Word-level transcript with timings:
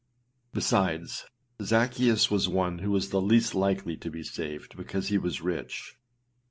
Besides, 0.51 1.27
Zaccheus 1.61 2.31
was 2.31 2.47
one 2.49 2.79
who 2.79 2.89
was 2.89 3.09
the 3.11 3.21
least 3.21 3.53
likely 3.53 3.95
to 3.97 4.09
be 4.09 4.23
saved 4.23 4.75
because 4.75 5.09
he 5.09 5.19
was 5.19 5.41
rich. 5.41 5.95